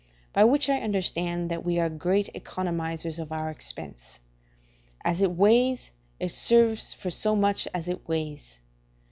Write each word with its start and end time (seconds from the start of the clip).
By 0.33 0.45
which 0.45 0.67
I 0.67 0.79
understand 0.79 1.51
that 1.51 1.63
we 1.63 1.77
are 1.79 1.87
great 1.87 2.27
economisers 2.33 3.19
of 3.19 3.31
our 3.31 3.51
expense: 3.51 4.19
as 5.05 5.21
it 5.21 5.29
weighs, 5.29 5.91
it 6.19 6.31
serves 6.31 6.95
for 6.95 7.11
so 7.11 7.35
much 7.35 7.67
as 7.71 7.87
it 7.87 8.07
weighs. 8.09 8.57